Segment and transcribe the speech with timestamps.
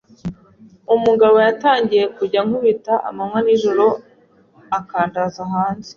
[0.95, 3.85] umugabo yatangiye kujya ankubita amanywa n’ijoro
[4.77, 5.89] akandaza hanze,